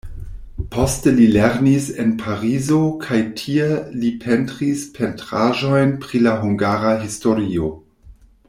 Poste 0.75 1.03
li 1.17 1.27
lernis 1.33 1.89
en 2.03 2.09
Parizo 2.21 2.79
kaj 3.03 3.19
tie 3.41 3.69
li 4.01 4.09
pentris 4.25 4.83
pentraĵojn 4.99 5.97
pri 6.07 6.27
la 6.29 6.37
hungara 6.47 6.99
historio. 7.07 7.71